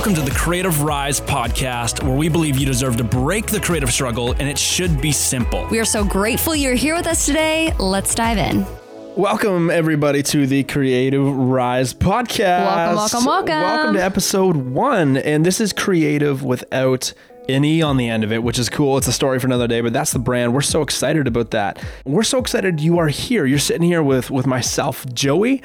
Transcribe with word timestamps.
Welcome 0.00 0.14
to 0.14 0.22
the 0.22 0.30
Creative 0.30 0.82
Rise 0.82 1.20
podcast, 1.20 2.02
where 2.02 2.16
we 2.16 2.30
believe 2.30 2.56
you 2.56 2.64
deserve 2.64 2.96
to 2.96 3.04
break 3.04 3.48
the 3.48 3.60
creative 3.60 3.92
struggle 3.92 4.32
and 4.32 4.48
it 4.48 4.56
should 4.56 4.98
be 4.98 5.12
simple. 5.12 5.68
We 5.70 5.78
are 5.78 5.84
so 5.84 6.04
grateful 6.04 6.56
you're 6.56 6.72
here 6.72 6.96
with 6.96 7.06
us 7.06 7.26
today. 7.26 7.74
Let's 7.78 8.14
dive 8.14 8.38
in. 8.38 8.64
Welcome, 9.14 9.68
everybody, 9.68 10.22
to 10.22 10.46
the 10.46 10.64
Creative 10.64 11.22
Rise 11.22 11.92
podcast. 11.92 12.94
Welcome, 12.94 12.96
welcome, 12.96 13.24
welcome. 13.26 13.62
Welcome 13.62 13.94
to 13.96 14.02
episode 14.02 14.56
one. 14.56 15.18
And 15.18 15.44
this 15.44 15.60
is 15.60 15.74
creative 15.74 16.42
without 16.42 17.12
an 17.50 17.66
E 17.66 17.82
on 17.82 17.98
the 17.98 18.08
end 18.08 18.24
of 18.24 18.32
it, 18.32 18.42
which 18.42 18.58
is 18.58 18.70
cool. 18.70 18.96
It's 18.96 19.06
a 19.06 19.12
story 19.12 19.38
for 19.38 19.48
another 19.48 19.68
day, 19.68 19.82
but 19.82 19.92
that's 19.92 20.12
the 20.12 20.18
brand. 20.18 20.54
We're 20.54 20.62
so 20.62 20.80
excited 20.80 21.26
about 21.26 21.50
that. 21.50 21.78
We're 22.06 22.22
so 22.22 22.38
excited 22.38 22.80
you 22.80 22.96
are 22.96 23.08
here. 23.08 23.44
You're 23.44 23.58
sitting 23.58 23.82
here 23.82 24.02
with, 24.02 24.30
with 24.30 24.46
myself, 24.46 25.04
Joey. 25.12 25.62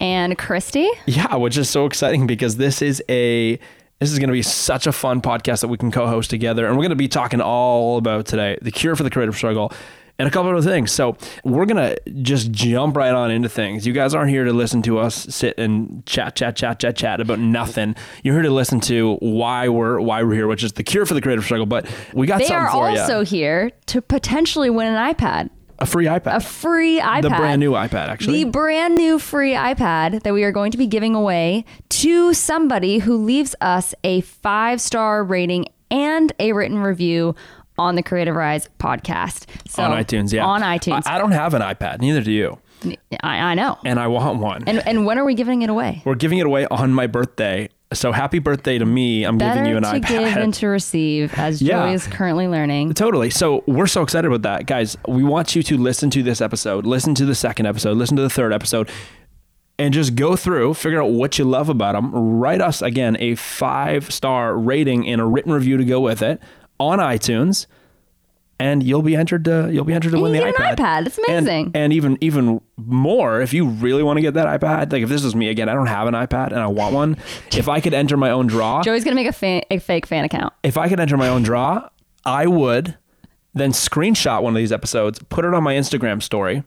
And 0.00 0.36
Christy, 0.36 0.88
Yeah, 1.06 1.36
which 1.36 1.56
is 1.56 1.70
so 1.70 1.86
exciting 1.86 2.26
because 2.26 2.56
this 2.56 2.82
is 2.82 3.02
a 3.08 3.58
this 4.00 4.12
is 4.12 4.18
going 4.18 4.28
to 4.28 4.34
be 4.34 4.42
such 4.42 4.86
a 4.86 4.92
fun 4.92 5.22
podcast 5.22 5.60
that 5.60 5.68
we 5.68 5.78
can 5.78 5.90
co-host 5.90 6.28
together, 6.30 6.66
and 6.66 6.76
we're 6.76 6.82
going 6.82 6.90
to 6.90 6.96
be 6.96 7.08
talking 7.08 7.40
all 7.40 7.96
about 7.96 8.26
today 8.26 8.58
the 8.60 8.70
cure 8.70 8.96
for 8.96 9.02
the 9.02 9.10
creative 9.10 9.36
struggle. 9.36 9.72
And 10.16 10.28
a 10.28 10.30
couple 10.30 10.48
other 10.56 10.62
things. 10.62 10.92
So, 10.92 11.16
we're 11.42 11.66
going 11.66 11.76
to 11.76 11.98
just 12.22 12.52
jump 12.52 12.96
right 12.96 13.12
on 13.12 13.32
into 13.32 13.48
things. 13.48 13.84
You 13.84 13.92
guys 13.92 14.14
aren't 14.14 14.30
here 14.30 14.44
to 14.44 14.52
listen 14.52 14.80
to 14.82 15.00
us 15.00 15.16
sit 15.16 15.58
and 15.58 16.06
chat, 16.06 16.36
chat, 16.36 16.54
chat, 16.54 16.78
chat, 16.78 16.96
chat 16.96 17.20
about 17.20 17.40
nothing. 17.40 17.96
You're 18.22 18.34
here 18.34 18.44
to 18.44 18.52
listen 18.52 18.78
to 18.82 19.16
why 19.16 19.68
we're 19.68 19.98
why 20.00 20.22
we're 20.22 20.34
here, 20.34 20.46
which 20.46 20.62
is 20.62 20.74
the 20.74 20.84
cure 20.84 21.04
for 21.04 21.14
the 21.14 21.20
creative 21.20 21.44
struggle. 21.44 21.66
But 21.66 21.88
we 22.12 22.28
got 22.28 22.38
they 22.38 22.46
something 22.46 22.64
are 22.64 22.96
also 22.96 23.24
here 23.24 23.72
to 23.86 24.00
potentially 24.00 24.70
win 24.70 24.86
an 24.86 25.14
iPad, 25.14 25.50
A 25.78 25.86
free 25.86 26.06
iPad. 26.06 26.36
a 26.36 26.40
free 26.40 27.00
iPad. 27.00 27.22
the 27.22 27.30
brand 27.30 27.60
new 27.60 27.72
iPad, 27.72 28.08
actually. 28.08 28.44
The 28.44 28.50
brand 28.50 28.94
new 28.94 29.18
free 29.18 29.52
iPad 29.52 30.22
that 30.22 30.32
we 30.32 30.44
are 30.44 30.52
going 30.52 30.70
to 30.72 30.78
be 30.78 30.86
giving 30.86 31.14
away 31.14 31.64
to 31.90 32.32
somebody 32.34 32.98
who 32.98 33.16
leaves 33.16 33.54
us 33.60 33.94
a 34.04 34.20
five 34.22 34.80
star 34.80 35.24
rating 35.24 35.66
and 35.90 36.32
a 36.38 36.52
written 36.52 36.78
review 36.78 37.34
on 37.78 37.96
the 37.96 38.02
Creative 38.02 38.34
Rise 38.34 38.68
podcast. 38.78 39.46
So, 39.68 39.82
on 39.82 39.90
iTunes, 39.90 40.32
yeah. 40.32 40.46
On 40.46 40.60
iTunes. 40.62 41.02
I, 41.06 41.16
I 41.16 41.18
don't 41.18 41.32
have 41.32 41.54
an 41.54 41.62
iPad, 41.62 42.00
neither 42.00 42.22
do 42.22 42.30
you. 42.32 42.58
I, 43.22 43.38
I 43.38 43.54
know. 43.54 43.78
And 43.84 43.98
I 43.98 44.06
want 44.08 44.40
one. 44.40 44.64
And, 44.66 44.86
and 44.86 45.06
when 45.06 45.18
are 45.18 45.24
we 45.24 45.34
giving 45.34 45.62
it 45.62 45.70
away? 45.70 46.02
We're 46.04 46.14
giving 46.14 46.38
it 46.38 46.46
away 46.46 46.66
on 46.66 46.92
my 46.92 47.06
birthday. 47.06 47.68
So 47.94 48.12
happy 48.12 48.38
birthday 48.38 48.78
to 48.78 48.84
me. 48.84 49.24
I'm 49.24 49.38
Better 49.38 49.56
giving 49.60 49.70
you 49.70 49.76
an 49.76 49.82
to 49.84 49.88
iPad. 49.90 50.08
give 50.08 50.34
than 50.34 50.52
to 50.52 50.66
receive, 50.68 51.32
as 51.36 51.60
Yeah. 51.62 51.84
Joey 51.86 51.94
is 51.94 52.06
currently 52.06 52.48
learning. 52.48 52.94
Totally. 52.94 53.30
So 53.30 53.62
we're 53.66 53.86
so 53.86 54.02
excited 54.02 54.26
about 54.28 54.42
that. 54.42 54.66
Guys, 54.66 54.96
we 55.08 55.22
want 55.24 55.54
you 55.56 55.62
to 55.64 55.76
listen 55.78 56.10
to 56.10 56.22
this 56.22 56.40
episode, 56.40 56.86
listen 56.86 57.14
to 57.16 57.24
the 57.24 57.34
second 57.34 57.66
episode, 57.66 57.96
listen 57.96 58.16
to 58.16 58.22
the 58.22 58.30
third 58.30 58.52
episode, 58.52 58.90
and 59.78 59.92
just 59.92 60.14
go 60.14 60.36
through, 60.36 60.74
figure 60.74 61.02
out 61.02 61.10
what 61.10 61.38
you 61.38 61.44
love 61.44 61.68
about 61.68 61.94
them. 61.94 62.12
Write 62.12 62.60
us, 62.60 62.80
again, 62.82 63.16
a 63.18 63.34
five 63.34 64.12
star 64.12 64.56
rating 64.56 65.08
and 65.08 65.20
a 65.20 65.24
written 65.24 65.52
review 65.52 65.76
to 65.76 65.84
go 65.84 66.00
with 66.00 66.22
it 66.22 66.40
on 66.78 66.98
iTunes. 66.98 67.66
And 68.60 68.82
you'll 68.82 69.02
be 69.02 69.16
entered 69.16 69.44
to 69.46 69.68
you'll 69.72 69.84
be 69.84 69.92
entered 69.94 70.10
to 70.10 70.16
And 70.16 70.22
win 70.22 70.34
you 70.34 70.40
the 70.40 70.52
get 70.52 70.60
an 70.70 70.76
iPad. 70.76 70.78
iPad. 70.78 71.06
It's 71.06 71.18
And- 71.28 71.38
amazing. 71.48 71.70
And, 71.74 71.92
even 71.92 72.18
even 72.20 72.60
more, 72.76 73.40
if 73.40 73.52
you 73.52 73.66
really 73.66 74.02
want 74.02 74.16
to 74.18 74.20
get 74.22 74.34
that 74.34 74.60
iPad, 74.60 74.92
like 74.92 75.02
if 75.02 75.08
this 75.08 75.24
is 75.24 75.34
me 75.34 75.48
again, 75.48 75.68
I 75.68 75.74
don't 75.74 75.86
have 75.88 76.06
an 76.06 76.14
iPad 76.14 76.48
and 76.48 76.60
I 76.60 76.66
want 76.68 76.94
one. 76.94 77.16
if 77.56 77.68
I 77.68 77.80
could 77.80 77.94
enter 77.94 78.16
my 78.16 78.30
own 78.30 78.46
draw, 78.46 78.82
Joey's 78.82 79.02
gonna 79.04 79.16
make 79.16 79.26
a, 79.42 79.62
a 79.70 79.78
fake 79.78 80.06
fan 80.06 80.24
account. 80.24 80.52
if 80.62 80.76
I 80.76 80.88
could 80.88 81.00
enter 81.00 81.16
my 81.16 81.28
own 81.28 81.42
draw, 81.42 81.88
I 82.24 82.46
would 82.46 82.96
then 83.54 83.72
screenshot 83.72 84.42
one 84.42 84.52
of 84.52 84.56
these 84.58 84.72
episodes, 84.72 85.20
put 85.28 85.44
it 85.44 85.52
on 85.54 85.62
my 85.62 85.74
Instagram 85.74 86.20
story, 86.22 86.64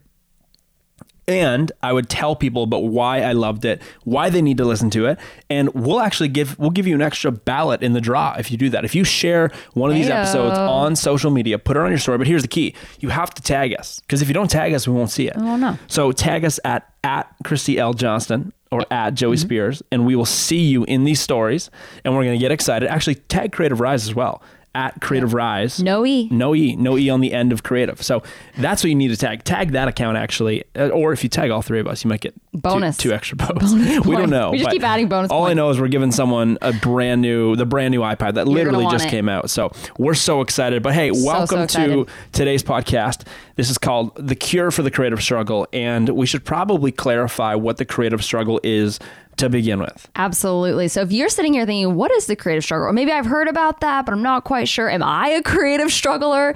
and 1.28 1.72
I 1.83 1.92
would 1.92 2.09
tell 2.09 2.36
people 2.36 2.64
about 2.64 2.86
why 2.86 3.22
I 3.22 3.33
loved 3.33 3.66
it, 3.66 3.81
why 4.06 4.30
they 4.30 4.42
need 4.42 4.58
to 4.58 4.66
listen 4.66 4.89
to 4.92 5.08
it, 5.08 5.20
and 5.50 5.73
we'll 5.73 5.99
actually 5.99 6.30
give 6.30 6.58
we'll 6.58 6.70
give 6.70 6.88
you 6.88 6.95
an 6.95 7.02
extra 7.02 7.32
ballot 7.32 7.83
in 7.83 7.93
the 7.93 8.02
draw 8.02 8.36
if 8.38 8.49
you 8.52 8.58
do 8.58 8.70
that. 8.70 8.86
If 8.86 8.95
you 8.95 9.04
share 9.04 9.52
one 9.73 9.89
of 9.89 9.95
these 9.95 10.08
Heyo. 10.08 10.21
episodes 10.21 10.58
on 10.58 10.95
social 10.95 11.32
media, 11.32 11.60
put 11.60 11.76
it 11.76 11.82
on 11.82 11.89
your 11.89 11.98
story. 11.98 12.17
But 12.17 12.27
here's 12.27 12.43
the 12.43 12.48
key: 12.48 12.76
you 12.99 13.10
have 13.10 13.33
to 13.33 13.42
tag 13.42 13.76
us 13.77 13.99
because 14.02 14.21
if 14.21 14.27
you 14.27 14.33
don't 14.33 14.49
tag 14.49 14.73
us, 14.73 14.87
we 14.87 14.93
won't 14.93 15.11
see 15.11 15.27
it. 15.27 15.36
won't. 15.36 15.80
So 15.87 16.11
tag 16.11 16.45
us 16.45 16.60
at 16.64 16.92
at 17.04 17.33
Christy 17.43 17.77
L 17.77 17.93
Johnston 17.93 18.54
or 18.71 18.86
at 18.92 19.14
Joey 19.14 19.37
Spears, 19.37 19.82
and 19.92 20.05
we 20.05 20.16
will 20.16 20.26
see 20.26 20.61
you 20.61 20.83
in 20.86 21.04
these 21.04 21.20
stories, 21.20 21.70
and 22.04 22.16
we're 22.16 22.23
gonna 22.23 22.37
get 22.37 22.52
excited. 22.52 22.89
Actually, 22.89 23.16
tag 23.16 23.52
Creative 23.52 23.80
Rise 23.80 24.08
as 24.08 24.16
well 24.16 24.42
at 24.77 25.02
Creative 25.02 25.33
Rise. 25.33 25.82
No 25.82 26.05
E. 26.05 26.30
No 26.30 26.54
E, 26.54 26.76
no 26.76 26.98
E 26.99 27.10
on 27.10 27.20
the 27.20 27.33
end 27.33 27.52
of 27.52 27.64
creative. 27.64 28.02
So 28.04 28.21
that's 28.60 28.83
what 28.83 28.89
you 28.89 28.95
need 28.95 29.08
to 29.08 29.17
tag. 29.17 29.43
Tag 29.43 29.71
that 29.71 29.88
account 29.88 30.17
actually, 30.17 30.64
Uh, 30.76 30.89
or 30.89 31.14
if 31.14 31.23
you 31.23 31.30
tag 31.30 31.49
all 31.49 31.64
three 31.64 31.80
of 31.80 31.88
us, 31.88 32.04
you 32.04 32.10
might 32.10 32.21
get 32.21 32.36
Bonus. 32.54 32.95
two, 32.95 33.11
extra 33.11 33.37
posts. 33.37 33.73
we 34.05 34.16
don't 34.16 34.30
know. 34.30 34.52
We 34.52 34.60
just 34.60 34.70
keep 34.70 34.83
adding 34.83 35.08
bonus 35.08 35.32
All 35.32 35.48
I 35.48 35.54
know 35.55 35.71
is 35.71 35.82
we're 35.82 35.87
giving 35.87 36.11
someone 36.11 36.60
a 36.61 36.73
brand 36.73 37.23
new, 37.23 37.55
the 37.55 37.66
brand 37.66 37.92
new 37.92 38.02
iPad 38.02 38.36
that 38.36 38.45
You're 38.45 38.55
literally 38.55 38.86
just 38.92 39.08
it. 39.08 39.10
came 39.10 39.27
out. 39.27 39.49
So 39.49 39.71
we're 39.98 40.14
so 40.14 40.42
excited. 40.42 40.83
But 40.83 40.93
hey, 40.93 41.11
so 41.11 41.26
welcome 41.26 41.66
to 41.67 42.05
today's 42.32 42.61
podcast. 42.61 43.26
This 43.55 43.71
is 43.71 43.80
called 43.80 44.11
The 44.16 44.36
Cure 44.36 44.70
for 44.70 44.83
the 44.83 44.92
Creative 44.92 45.20
Struggle, 45.21 45.67
and 45.73 46.10
we 46.10 46.27
should 46.27 46.45
probably 46.45 46.92
clarify 46.92 47.55
what 47.55 47.77
the 47.77 47.86
creative 47.86 48.23
struggle 48.23 48.60
is 48.64 48.99
to 49.37 49.49
begin 49.49 49.80
with. 49.80 50.09
Absolutely. 50.15 50.87
So 50.87 51.02
if 51.02 51.11
you're 51.11 51.30
sitting 51.30 51.53
here 51.53 51.65
thinking, 51.65 51.95
what 51.95 52.11
is 52.11 52.25
the 52.25 52.36
creative 52.36 52.64
struggle? 52.64 52.87
Or 52.87 52.93
maybe 52.93 53.11
I've 53.11 53.25
heard 53.25 53.48
about 53.48 53.81
that, 53.81 54.05
but 54.05 54.14
I'm 54.14 54.23
not 54.23 54.43
quite 54.43 54.67
sure. 54.67 54.89
Am 54.89 55.03
I 55.03 55.30
a 55.30 55.42
creative 55.42 55.92
struggler? 55.92 56.55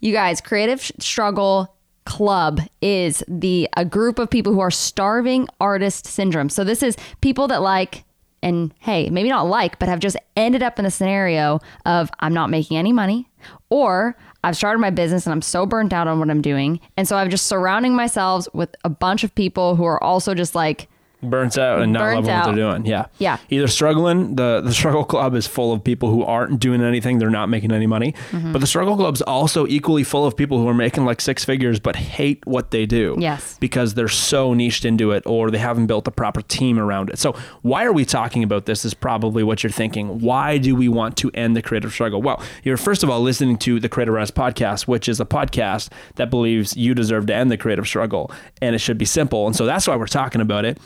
You 0.00 0.12
guys, 0.12 0.40
Creative 0.40 0.80
Struggle 0.98 1.74
Club 2.04 2.60
is 2.82 3.24
the 3.26 3.68
a 3.76 3.84
group 3.84 4.18
of 4.18 4.28
people 4.28 4.52
who 4.52 4.60
are 4.60 4.70
starving 4.70 5.48
artist 5.60 6.06
syndrome. 6.06 6.50
So 6.50 6.64
this 6.64 6.82
is 6.82 6.96
people 7.22 7.48
that 7.48 7.62
like 7.62 8.04
and 8.42 8.74
hey, 8.80 9.08
maybe 9.08 9.30
not 9.30 9.46
like, 9.46 9.78
but 9.78 9.88
have 9.88 10.00
just 10.00 10.18
ended 10.36 10.62
up 10.62 10.78
in 10.78 10.84
the 10.84 10.90
scenario 10.90 11.60
of 11.86 12.10
I'm 12.20 12.34
not 12.34 12.50
making 12.50 12.76
any 12.76 12.92
money 12.92 13.30
or 13.70 14.18
I've 14.44 14.56
started 14.56 14.80
my 14.80 14.90
business 14.90 15.24
and 15.24 15.32
I'm 15.32 15.40
so 15.40 15.64
burnt 15.64 15.94
out 15.94 16.06
on 16.06 16.18
what 16.18 16.28
I'm 16.28 16.42
doing. 16.42 16.78
And 16.98 17.08
so 17.08 17.16
I'm 17.16 17.30
just 17.30 17.46
surrounding 17.46 17.96
myself 17.96 18.46
with 18.52 18.76
a 18.84 18.90
bunch 18.90 19.24
of 19.24 19.34
people 19.34 19.76
who 19.76 19.84
are 19.84 20.02
also 20.04 20.34
just 20.34 20.54
like 20.54 20.88
burnt 21.30 21.58
out 21.58 21.82
and 21.82 21.92
not 21.92 22.14
loving 22.14 22.30
what 22.30 22.44
they're 22.44 22.54
doing. 22.54 22.86
Yeah. 22.86 23.06
Yeah. 23.18 23.38
Either 23.50 23.68
struggling, 23.68 24.36
the 24.36 24.60
the 24.60 24.72
struggle 24.72 25.04
club 25.04 25.34
is 25.34 25.46
full 25.46 25.72
of 25.72 25.82
people 25.82 26.10
who 26.10 26.22
aren't 26.22 26.60
doing 26.60 26.82
anything, 26.82 27.18
they're 27.18 27.30
not 27.30 27.48
making 27.48 27.72
any 27.72 27.86
money. 27.86 28.12
Mm-hmm. 28.30 28.52
But 28.52 28.60
the 28.60 28.66
struggle 28.66 28.96
club's 28.96 29.22
also 29.22 29.66
equally 29.66 30.04
full 30.04 30.26
of 30.26 30.36
people 30.36 30.58
who 30.58 30.68
are 30.68 30.74
making 30.74 31.04
like 31.04 31.20
six 31.20 31.44
figures 31.44 31.80
but 31.80 31.96
hate 31.96 32.44
what 32.46 32.70
they 32.70 32.86
do. 32.86 33.16
Yes. 33.18 33.58
Because 33.58 33.94
they're 33.94 34.08
so 34.08 34.54
niched 34.54 34.84
into 34.84 35.10
it 35.12 35.22
or 35.26 35.50
they 35.50 35.58
haven't 35.58 35.86
built 35.86 36.06
a 36.08 36.10
proper 36.10 36.42
team 36.42 36.78
around 36.78 37.10
it. 37.10 37.18
So 37.18 37.32
why 37.62 37.84
are 37.84 37.92
we 37.92 38.04
talking 38.04 38.42
about 38.42 38.66
this 38.66 38.84
is 38.84 38.94
probably 38.94 39.42
what 39.42 39.62
you're 39.62 39.70
thinking. 39.70 40.20
Why 40.20 40.58
do 40.58 40.74
we 40.74 40.88
want 40.88 41.16
to 41.18 41.30
end 41.32 41.56
the 41.56 41.62
creative 41.62 41.92
struggle? 41.92 42.22
Well, 42.22 42.42
you're 42.62 42.76
first 42.76 43.02
of 43.02 43.10
all 43.10 43.20
listening 43.20 43.58
to 43.58 43.80
the 43.80 43.88
Creative 43.88 44.14
Rise 44.14 44.30
podcast, 44.30 44.86
which 44.86 45.08
is 45.08 45.20
a 45.20 45.24
podcast 45.24 45.90
that 46.16 46.30
believes 46.30 46.76
you 46.76 46.94
deserve 46.94 47.26
to 47.26 47.34
end 47.34 47.50
the 47.50 47.56
creative 47.56 47.86
struggle 47.86 48.30
and 48.60 48.74
it 48.74 48.78
should 48.78 48.98
be 48.98 49.04
simple. 49.04 49.46
And 49.46 49.54
so 49.54 49.66
that's 49.66 49.86
why 49.86 49.96
we're 49.96 50.06
talking 50.06 50.40
about 50.40 50.64
it. 50.64 50.78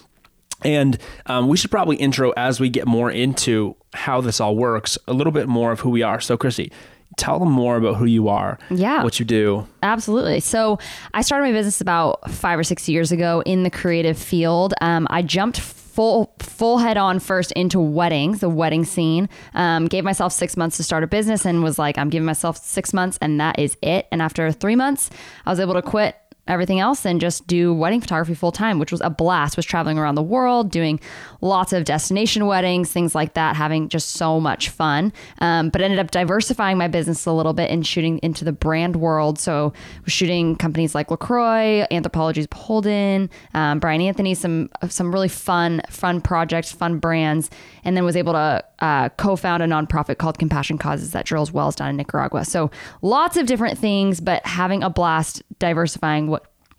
And 0.64 0.98
um, 1.26 1.48
we 1.48 1.56
should 1.56 1.70
probably 1.70 1.96
intro 1.96 2.32
as 2.36 2.58
we 2.60 2.68
get 2.68 2.86
more 2.86 3.10
into 3.10 3.76
how 3.94 4.20
this 4.20 4.40
all 4.40 4.56
works, 4.56 4.98
a 5.06 5.12
little 5.12 5.32
bit 5.32 5.48
more 5.48 5.72
of 5.72 5.80
who 5.80 5.90
we 5.90 6.02
are. 6.02 6.20
So, 6.20 6.36
Chrissy, 6.36 6.72
tell 7.16 7.38
them 7.38 7.50
more 7.50 7.76
about 7.76 7.96
who 7.96 8.04
you 8.04 8.28
are, 8.28 8.58
Yeah. 8.70 9.02
what 9.02 9.18
you 9.18 9.24
do. 9.24 9.66
Absolutely. 9.82 10.40
So 10.40 10.78
I 11.14 11.22
started 11.22 11.46
my 11.46 11.52
business 11.52 11.80
about 11.80 12.30
five 12.30 12.58
or 12.58 12.64
six 12.64 12.88
years 12.88 13.12
ago 13.12 13.42
in 13.46 13.62
the 13.62 13.70
creative 13.70 14.18
field. 14.18 14.74
Um, 14.80 15.06
I 15.10 15.22
jumped 15.22 15.58
full 15.60 16.32
full 16.38 16.78
head 16.78 16.96
on 16.96 17.18
first 17.18 17.50
into 17.52 17.80
weddings, 17.80 18.38
the 18.40 18.48
wedding 18.48 18.84
scene. 18.84 19.28
Um, 19.54 19.86
gave 19.86 20.04
myself 20.04 20.32
six 20.32 20.56
months 20.56 20.76
to 20.76 20.84
start 20.84 21.02
a 21.02 21.08
business 21.08 21.44
and 21.44 21.62
was 21.64 21.76
like, 21.78 21.98
I'm 21.98 22.08
giving 22.08 22.26
myself 22.26 22.56
six 22.56 22.92
months 22.92 23.18
and 23.20 23.40
that 23.40 23.58
is 23.58 23.76
it. 23.82 24.06
And 24.12 24.22
after 24.22 24.52
three 24.52 24.76
months, 24.76 25.10
I 25.44 25.50
was 25.50 25.58
able 25.58 25.74
to 25.74 25.82
quit 25.82 26.14
everything 26.48 26.80
else 26.80 27.04
and 27.04 27.20
just 27.20 27.46
do 27.46 27.72
wedding 27.72 28.00
photography 28.00 28.34
full 28.34 28.52
time, 28.52 28.78
which 28.78 28.90
was 28.90 29.00
a 29.02 29.10
blast. 29.10 29.56
Was 29.56 29.66
traveling 29.66 29.98
around 29.98 30.14
the 30.14 30.22
world, 30.22 30.70
doing 30.70 31.00
lots 31.40 31.72
of 31.72 31.84
destination 31.84 32.46
weddings, 32.46 32.90
things 32.90 33.14
like 33.14 33.34
that, 33.34 33.56
having 33.56 33.88
just 33.88 34.10
so 34.10 34.40
much 34.40 34.68
fun. 34.70 35.12
Um, 35.40 35.68
but 35.70 35.80
ended 35.80 35.98
up 35.98 36.10
diversifying 36.10 36.78
my 36.78 36.88
business 36.88 37.26
a 37.26 37.32
little 37.32 37.52
bit 37.52 37.70
and 37.70 37.86
shooting 37.86 38.18
into 38.18 38.44
the 38.44 38.52
brand 38.52 38.96
world. 38.96 39.38
So 39.38 39.72
shooting 40.06 40.56
companies 40.56 40.94
like 40.94 41.10
Lacroix, 41.10 41.86
Anthropologie's 41.90 42.46
Beholden, 42.46 43.30
um, 43.54 43.78
Brian 43.78 44.00
Anthony, 44.00 44.34
some 44.34 44.70
some 44.88 45.12
really 45.12 45.28
fun 45.28 45.82
fun 45.90 46.20
projects, 46.20 46.72
fun 46.72 46.98
brands, 46.98 47.50
and 47.84 47.96
then 47.96 48.04
was 48.04 48.16
able 48.16 48.32
to 48.32 48.64
uh, 48.80 49.08
co-found 49.10 49.62
a 49.62 49.66
nonprofit 49.66 50.18
called 50.18 50.38
Compassion 50.38 50.78
Causes 50.78 51.10
that 51.12 51.26
drills 51.26 51.52
wells 51.52 51.74
down 51.76 51.90
in 51.90 51.96
Nicaragua. 51.96 52.44
So 52.44 52.70
lots 53.02 53.36
of 53.36 53.46
different 53.46 53.78
things, 53.78 54.20
but 54.20 54.44
having 54.46 54.82
a 54.82 54.90
blast 54.90 55.42
diversifying 55.58 56.28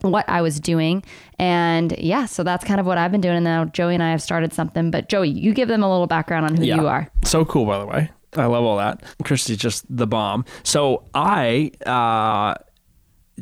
what 0.01 0.27
I 0.29 0.41
was 0.41 0.59
doing. 0.59 1.03
And 1.37 1.95
yeah, 1.97 2.25
so 2.25 2.43
that's 2.43 2.63
kind 2.63 2.79
of 2.79 2.85
what 2.85 2.97
I've 2.97 3.11
been 3.11 3.21
doing. 3.21 3.35
And 3.35 3.43
now 3.43 3.65
Joey 3.65 3.93
and 3.93 4.03
I 4.03 4.11
have 4.11 4.21
started 4.21 4.53
something. 4.53 4.91
But 4.91 5.09
Joey, 5.09 5.29
you 5.29 5.53
give 5.53 5.67
them 5.67 5.83
a 5.83 5.89
little 5.89 6.07
background 6.07 6.45
on 6.45 6.55
who 6.55 6.63
you 6.63 6.87
are. 6.87 7.09
So 7.23 7.45
cool, 7.45 7.65
by 7.65 7.79
the 7.79 7.85
way. 7.85 8.09
I 8.35 8.45
love 8.45 8.63
all 8.63 8.77
that. 8.77 9.03
Christy's 9.23 9.57
just 9.57 9.85
the 9.89 10.05
bomb. 10.05 10.45
So 10.63 11.03
I 11.13 11.71
uh, 11.85 12.55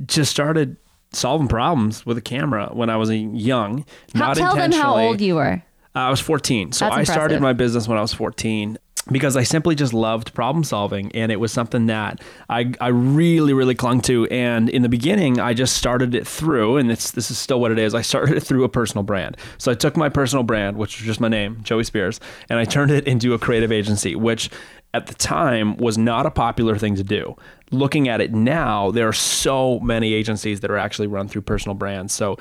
just 0.06 0.31
started 0.31 0.77
solving 1.12 1.48
problems 1.48 2.06
with 2.06 2.18
a 2.18 2.21
camera 2.21 2.69
when 2.71 2.89
I 2.89 2.98
was 2.98 3.12
young. 3.12 3.86
How, 4.13 4.27
not 4.27 4.38
tell 4.38 4.56
them 4.56 4.71
how 4.71 4.98
old 4.98 5.21
you 5.21 5.36
were. 5.36 5.62
Uh, 5.95 6.00
I 6.00 6.09
was 6.09 6.19
14. 6.19 6.71
So 6.74 6.86
That's 6.86 6.98
I 6.98 7.04
started 7.04 7.42
my 7.42 7.54
business 7.54 7.88
when 7.88 7.98
I 7.98 8.01
was 8.01 8.13
14 8.13 8.77
because 9.07 9.38
I 9.38 9.44
simply 9.44 9.75
just 9.75 9.94
loved 9.94 10.33
problem 10.33 10.63
solving 10.63 11.12
and 11.13 11.31
it 11.31 11.39
was 11.39 11.51
something 11.51 11.88
that 11.88 12.21
I, 12.50 12.74
I 12.80 12.89
really, 12.89 13.54
really 13.54 13.75
clung 13.75 14.01
to. 14.01 14.27
And 14.27 14.69
in 14.69 14.81
the 14.81 14.89
beginning, 14.89 15.39
I 15.39 15.54
just 15.54 15.77
started 15.77 16.15
it 16.15 16.27
through, 16.27 16.77
and 16.77 16.92
it's, 16.92 17.12
this 17.12 17.31
is 17.31 17.38
still 17.38 17.59
what 17.59 17.71
it 17.71 17.80
is. 17.80 17.94
I 17.95 18.01
started 18.01 18.38
it 18.38 18.42
through 18.42 18.63
a 18.63 18.69
personal 18.69 19.04
brand. 19.04 19.38
So 19.57 19.71
I 19.71 19.75
took 19.75 19.98
my 19.98 20.09
personal 20.09 20.44
brand, 20.44 20.77
which 20.77 21.00
was 21.00 21.06
just 21.06 21.19
my 21.19 21.27
name, 21.27 21.59
Joey 21.63 21.83
Spears, 21.83 22.19
and 22.50 22.59
I 22.59 22.65
turned 22.65 22.92
it 22.92 23.07
into 23.07 23.33
a 23.33 23.39
creative 23.39 23.71
agency, 23.71 24.15
which 24.15 24.50
at 24.94 25.07
the 25.07 25.13
time 25.15 25.77
was 25.77 25.98
not 25.98 26.25
a 26.25 26.31
popular 26.31 26.77
thing 26.77 26.95
to 26.95 27.04
do. 27.04 27.36
Looking 27.71 28.07
at 28.07 28.21
it 28.21 28.33
now, 28.33 28.92
there 28.92 29.07
are 29.07 29.13
so 29.13 29.80
many 29.81 30.13
agencies 30.13 30.62
that 30.62 30.71
are 30.71 30.77
actually 30.77 31.07
run 31.07 31.27
through 31.27 31.42
personal 31.42 31.75
brands. 31.75 32.13
So 32.13 32.38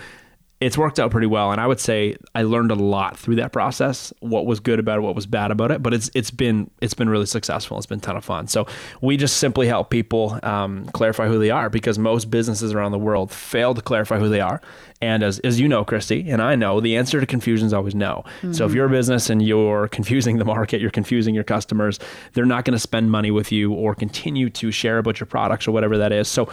it's 0.60 0.78
worked 0.78 0.98
out 0.98 1.10
pretty 1.10 1.26
well. 1.26 1.52
And 1.52 1.60
i 1.60 1.66
would 1.66 1.80
say 1.80 2.16
i 2.34 2.42
learned 2.42 2.70
a 2.70 2.74
lot 2.74 3.18
through 3.18 3.36
that 3.36 3.52
process 3.52 4.12
what 4.20 4.46
was 4.46 4.60
good 4.60 4.78
about 4.78 4.98
it 4.98 5.00
what 5.02 5.14
was 5.14 5.26
bad 5.26 5.50
about 5.50 5.70
it 5.70 5.82
but 5.82 5.92
it's 5.94 6.10
it's 6.14 6.30
been 6.30 6.70
it's 6.80 6.94
been 6.94 7.08
really 7.08 7.26
successful. 7.26 7.76
It's 7.76 7.86
been 7.86 7.98
a 7.98 8.02
ton 8.02 8.16
of 8.16 8.24
fun. 8.24 8.46
So 8.46 8.66
we 9.00 9.16
just 9.16 9.38
simply 9.38 9.66
help 9.66 9.90
people 9.90 10.38
um, 10.42 10.86
clarify 10.86 11.26
who 11.28 11.38
they 11.38 11.50
are 11.50 11.68
because 11.70 11.98
most 11.98 12.30
businesses 12.30 12.72
around 12.72 12.92
the 12.92 12.98
world 12.98 13.30
fail 13.30 13.74
to 13.74 13.82
clarify 13.82 14.18
who 14.18 14.28
they 14.28 14.40
are. 14.40 14.60
And 15.00 15.22
as, 15.22 15.38
as 15.40 15.60
you 15.60 15.68
know 15.68 15.84
christy 15.84 16.30
and 16.30 16.40
i 16.40 16.54
know 16.54 16.80
the 16.80 16.96
answer 16.96 17.20
to 17.20 17.26
confusion 17.26 17.66
is 17.66 17.74
always 17.74 17.94
no. 17.94 18.24
So 18.52 18.64
if 18.64 18.72
you're 18.72 18.86
a 18.86 18.90
business 18.90 19.28
and 19.28 19.42
you're 19.42 19.88
confusing 19.88 20.38
the 20.38 20.44
market 20.44 20.80
you're 20.80 20.90
confusing 20.90 21.34
your 21.34 21.44
customers 21.44 21.98
they're 22.32 22.46
not 22.46 22.64
going 22.64 22.72
to 22.72 22.78
spend 22.78 23.10
money 23.10 23.30
with 23.30 23.52
you 23.52 23.72
or 23.72 23.94
continue 23.94 24.48
to 24.50 24.70
share 24.70 24.98
about 24.98 25.20
your 25.20 25.26
products 25.26 25.68
or 25.68 25.72
whatever 25.72 25.98
that 25.98 26.12
is. 26.12 26.28
So 26.28 26.48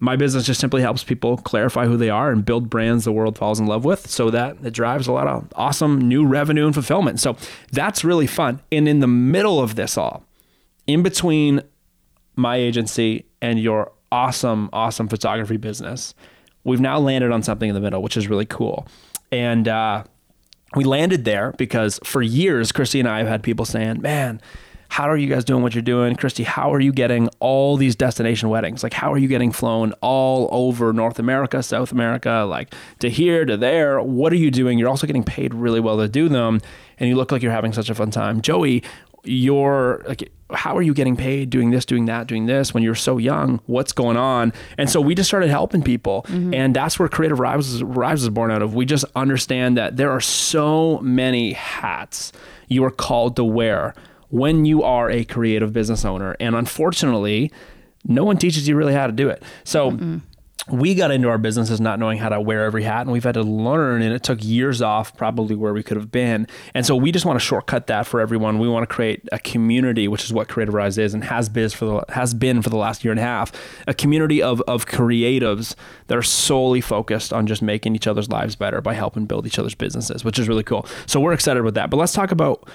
my 0.00 0.16
business 0.16 0.46
just 0.46 0.60
simply 0.60 0.80
helps 0.80 1.02
people 1.02 1.36
clarify 1.38 1.86
who 1.86 1.96
they 1.96 2.10
are 2.10 2.30
and 2.30 2.44
build 2.44 2.70
brands 2.70 3.04
the 3.04 3.12
world 3.12 3.36
falls 3.36 3.58
in 3.58 3.66
love 3.66 3.84
with 3.84 4.08
so 4.08 4.30
that 4.30 4.56
it 4.62 4.72
drives 4.72 5.08
a 5.08 5.12
lot 5.12 5.26
of 5.26 5.48
awesome 5.56 5.98
new 5.98 6.24
revenue 6.24 6.66
and 6.66 6.74
fulfillment. 6.74 7.18
So 7.18 7.36
that's 7.72 8.04
really 8.04 8.26
fun. 8.26 8.60
And 8.70 8.88
in 8.88 9.00
the 9.00 9.08
middle 9.08 9.60
of 9.60 9.74
this 9.74 9.98
all, 9.98 10.24
in 10.86 11.02
between 11.02 11.62
my 12.36 12.56
agency 12.56 13.26
and 13.42 13.58
your 13.58 13.92
awesome, 14.12 14.70
awesome 14.72 15.08
photography 15.08 15.56
business, 15.56 16.14
we've 16.62 16.80
now 16.80 16.98
landed 16.98 17.32
on 17.32 17.42
something 17.42 17.68
in 17.68 17.74
the 17.74 17.80
middle, 17.80 18.00
which 18.00 18.16
is 18.16 18.28
really 18.28 18.46
cool. 18.46 18.86
And, 19.32 19.66
uh, 19.66 20.04
we 20.74 20.84
landed 20.84 21.24
there 21.24 21.54
because 21.56 21.98
for 22.04 22.20
years, 22.20 22.72
Christy 22.72 23.00
and 23.00 23.08
I 23.08 23.18
have 23.18 23.26
had 23.26 23.42
people 23.42 23.64
saying, 23.64 24.02
man, 24.02 24.40
how 24.88 25.08
are 25.08 25.16
you 25.16 25.28
guys 25.28 25.44
doing 25.44 25.62
what 25.62 25.74
you're 25.74 25.82
doing? 25.82 26.16
Christy, 26.16 26.42
how 26.42 26.72
are 26.72 26.80
you 26.80 26.92
getting 26.92 27.28
all 27.40 27.76
these 27.76 27.94
destination 27.94 28.48
weddings? 28.48 28.82
Like, 28.82 28.94
how 28.94 29.12
are 29.12 29.18
you 29.18 29.28
getting 29.28 29.52
flown 29.52 29.92
all 30.00 30.48
over 30.50 30.92
North 30.92 31.18
America, 31.18 31.62
South 31.62 31.92
America, 31.92 32.46
like 32.48 32.74
to 33.00 33.08
here, 33.10 33.44
to 33.44 33.56
there? 33.56 34.00
What 34.00 34.32
are 34.32 34.36
you 34.36 34.50
doing? 34.50 34.78
You're 34.78 34.88
also 34.88 35.06
getting 35.06 35.24
paid 35.24 35.54
really 35.54 35.80
well 35.80 35.98
to 35.98 36.08
do 36.08 36.28
them, 36.28 36.60
and 36.98 37.08
you 37.08 37.16
look 37.16 37.30
like 37.30 37.42
you're 37.42 37.52
having 37.52 37.72
such 37.72 37.90
a 37.90 37.94
fun 37.94 38.10
time. 38.10 38.40
Joey, 38.40 38.82
you're 39.24 40.02
like, 40.06 40.32
how 40.50 40.76
are 40.76 40.82
you 40.82 40.94
getting 40.94 41.16
paid 41.16 41.50
doing 41.50 41.70
this, 41.70 41.84
doing 41.84 42.06
that, 42.06 42.26
doing 42.26 42.46
this 42.46 42.72
when 42.72 42.82
you're 42.82 42.94
so 42.94 43.18
young? 43.18 43.60
What's 43.66 43.92
going 43.92 44.16
on? 44.16 44.52
And 44.78 44.88
so 44.88 45.00
we 45.00 45.14
just 45.14 45.28
started 45.28 45.50
helping 45.50 45.82
people. 45.82 46.22
Mm-hmm. 46.28 46.54
And 46.54 46.74
that's 46.74 46.98
where 46.98 47.08
Creative 47.08 47.38
Rivals, 47.38 47.82
Rivals 47.82 48.22
is 48.22 48.30
born 48.30 48.50
out 48.50 48.62
of. 48.62 48.74
We 48.74 48.86
just 48.86 49.04
understand 49.14 49.76
that 49.76 49.96
there 49.96 50.10
are 50.10 50.20
so 50.20 50.98
many 51.00 51.52
hats 51.52 52.32
you 52.68 52.84
are 52.84 52.90
called 52.90 53.36
to 53.36 53.44
wear 53.44 53.94
when 54.30 54.64
you 54.64 54.82
are 54.82 55.10
a 55.10 55.24
creative 55.24 55.72
business 55.72 56.04
owner. 56.04 56.36
And 56.40 56.54
unfortunately, 56.54 57.52
no 58.04 58.24
one 58.24 58.36
teaches 58.36 58.68
you 58.68 58.76
really 58.76 58.94
how 58.94 59.06
to 59.06 59.12
do 59.12 59.28
it. 59.28 59.42
So 59.64 60.20
we 60.70 60.94
got 60.94 61.10
into 61.10 61.28
our 61.28 61.38
businesses 61.38 61.80
not 61.80 61.98
knowing 61.98 62.18
how 62.18 62.28
to 62.28 62.40
wear 62.40 62.64
every 62.64 62.82
hat 62.82 63.02
and 63.02 63.10
we've 63.10 63.24
had 63.24 63.34
to 63.34 63.42
learn 63.42 64.02
and 64.02 64.12
it 64.12 64.22
took 64.22 64.42
years 64.44 64.82
off 64.82 65.16
probably 65.16 65.54
where 65.54 65.72
we 65.72 65.82
could 65.82 65.96
have 65.96 66.10
been. 66.10 66.46
And 66.74 66.84
so 66.84 66.94
we 66.94 67.10
just 67.10 67.24
want 67.24 67.38
to 67.38 67.44
shortcut 67.44 67.86
that 67.86 68.06
for 68.06 68.20
everyone. 68.20 68.58
We 68.58 68.68
want 68.68 68.88
to 68.88 68.94
create 68.94 69.26
a 69.32 69.38
community 69.38 70.08
which 70.08 70.24
is 70.24 70.32
what 70.32 70.48
creative 70.48 70.74
rise 70.74 70.98
is 70.98 71.14
and 71.14 71.24
has 71.24 71.48
been 71.48 71.70
for 71.70 71.84
the 71.86 72.12
has 72.12 72.34
been 72.34 72.62
for 72.62 72.70
the 72.70 72.76
last 72.76 73.04
year 73.04 73.12
and 73.12 73.20
a 73.20 73.22
half 73.22 73.52
a 73.86 73.94
community 73.94 74.42
of 74.42 74.60
of 74.62 74.86
creatives 74.86 75.74
that 76.08 76.18
are 76.18 76.22
solely 76.22 76.80
focused 76.80 77.32
on 77.32 77.46
just 77.46 77.62
making 77.62 77.94
each 77.94 78.06
other's 78.06 78.28
lives 78.28 78.56
better 78.56 78.80
by 78.80 78.94
helping 78.94 79.26
build 79.26 79.46
each 79.46 79.58
other's 79.58 79.74
businesses 79.74 80.24
which 80.24 80.38
is 80.38 80.48
really 80.48 80.62
cool. 80.62 80.86
So 81.06 81.20
we're 81.20 81.32
excited 81.32 81.60
about 81.60 81.74
that. 81.74 81.90
But 81.90 81.96
let's 81.96 82.12
talk 82.12 82.30
about 82.30 82.68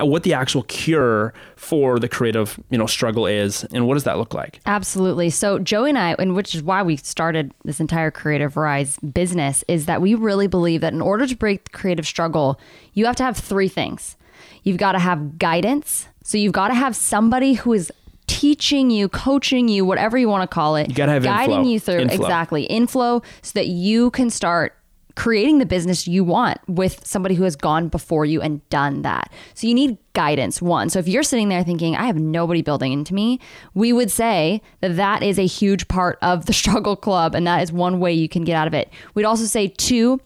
what 0.00 0.22
the 0.22 0.34
actual 0.34 0.62
cure 0.64 1.32
for 1.56 1.98
the 1.98 2.08
creative 2.08 2.58
you 2.70 2.78
know 2.78 2.86
struggle 2.86 3.26
is 3.26 3.64
and 3.72 3.86
what 3.86 3.94
does 3.94 4.04
that 4.04 4.18
look 4.18 4.34
like 4.34 4.60
Absolutely. 4.66 5.30
So 5.30 5.58
Joey 5.58 5.90
and 5.90 5.98
I, 5.98 6.14
and 6.18 6.34
which 6.34 6.54
is 6.54 6.62
why 6.62 6.82
we 6.82 6.96
started 6.96 7.52
this 7.64 7.80
entire 7.80 8.10
Creative 8.10 8.56
Rise 8.56 8.98
business, 8.98 9.64
is 9.68 9.86
that 9.86 10.00
we 10.00 10.14
really 10.14 10.46
believe 10.46 10.80
that 10.82 10.92
in 10.92 11.00
order 11.00 11.26
to 11.26 11.36
break 11.36 11.64
the 11.64 11.70
creative 11.70 12.06
struggle, 12.06 12.60
you 12.92 13.06
have 13.06 13.16
to 13.16 13.22
have 13.24 13.36
three 13.36 13.68
things. 13.68 14.16
You've 14.62 14.76
got 14.76 14.92
to 14.92 14.98
have 14.98 15.38
guidance. 15.38 16.08
So 16.22 16.38
you've 16.38 16.52
got 16.52 16.68
to 16.68 16.74
have 16.74 16.94
somebody 16.94 17.54
who 17.54 17.72
is 17.72 17.90
teaching 18.26 18.90
you, 18.90 19.08
coaching 19.08 19.68
you, 19.68 19.84
whatever 19.84 20.18
you 20.18 20.28
want 20.28 20.48
to 20.48 20.54
call 20.54 20.76
it. 20.76 20.88
You 20.88 20.94
gotta 20.94 21.12
have 21.12 21.22
guiding 21.24 21.56
inflow. 21.60 21.70
you 21.70 21.80
through 21.80 21.98
Inflow. 22.00 22.24
exactly 22.24 22.62
inflow 22.64 23.22
so 23.42 23.52
that 23.54 23.66
you 23.66 24.10
can 24.10 24.30
start 24.30 24.76
creating 25.18 25.58
the 25.58 25.66
business 25.66 26.06
you 26.06 26.22
want 26.22 26.60
with 26.68 27.04
somebody 27.04 27.34
who 27.34 27.42
has 27.42 27.56
gone 27.56 27.88
before 27.88 28.24
you 28.24 28.40
and 28.40 28.66
done 28.68 29.02
that. 29.02 29.32
So 29.54 29.66
you 29.66 29.74
need 29.74 29.98
guidance 30.12 30.62
one. 30.62 30.90
So 30.90 31.00
if 31.00 31.08
you're 31.08 31.24
sitting 31.24 31.48
there 31.48 31.64
thinking 31.64 31.96
I 31.96 32.06
have 32.06 32.16
nobody 32.16 32.62
building 32.62 32.92
into 32.92 33.14
me, 33.14 33.40
we 33.74 33.92
would 33.92 34.12
say 34.12 34.62
that 34.80 34.94
that 34.94 35.24
is 35.24 35.36
a 35.36 35.44
huge 35.44 35.88
part 35.88 36.20
of 36.22 36.46
the 36.46 36.52
struggle 36.62 36.94
club 36.94 37.34
and 37.34 37.44
that 37.48 37.64
is 37.64 37.72
one 37.72 37.98
way 37.98 38.12
you 38.12 38.28
can 38.28 38.44
get 38.44 38.54
out 38.54 38.68
of 38.68 38.74
it. 38.74 38.92
We'd 39.14 39.24
also 39.24 39.46
say 39.46 39.66
two 39.66 40.20